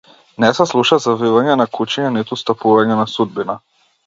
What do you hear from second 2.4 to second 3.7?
стапување на судбина.